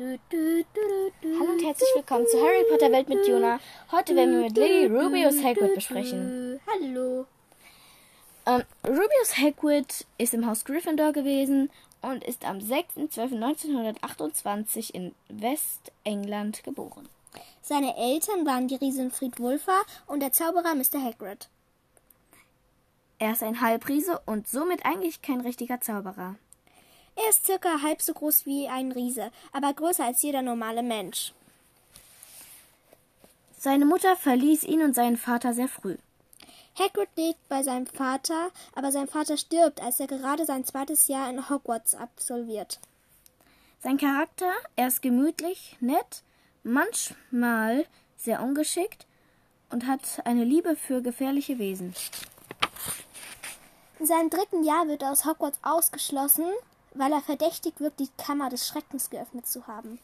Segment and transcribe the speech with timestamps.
[0.00, 0.16] Hallo
[1.24, 3.58] und herzlich willkommen zu Harry Potter Welt mit Juna.
[3.90, 6.60] Heute werden wir mit Lily Rubius Hagrid besprechen.
[6.68, 7.26] Hallo.
[8.46, 11.68] Ähm, Rubius Hagrid ist im Haus Gryffindor gewesen
[12.00, 17.08] und ist am 6.12.1928 in Westengland geboren.
[17.60, 21.02] Seine Eltern waren die Riesin Friedwulfa und der Zauberer Mr.
[21.02, 21.48] Hagrid.
[23.18, 26.36] Er ist ein Halbriese und somit eigentlich kein richtiger Zauberer.
[27.20, 31.32] Er ist circa halb so groß wie ein Riese, aber größer als jeder normale Mensch.
[33.58, 35.96] Seine Mutter verließ ihn und seinen Vater sehr früh.
[36.78, 41.28] Hagrid lebt bei seinem Vater, aber sein Vater stirbt, als er gerade sein zweites Jahr
[41.28, 42.78] in Hogwarts absolviert.
[43.82, 46.22] Sein Charakter, er ist gemütlich, nett,
[46.62, 47.84] manchmal
[48.16, 49.06] sehr ungeschickt
[49.70, 51.94] und hat eine Liebe für gefährliche Wesen.
[53.98, 56.46] In seinem dritten Jahr wird er aus Hogwarts ausgeschlossen,
[56.94, 59.98] weil er verdächtig wirkt, die Kammer des Schreckens geöffnet zu haben.